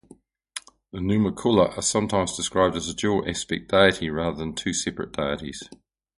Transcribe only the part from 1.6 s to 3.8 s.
are sometimes described as a dual-aspect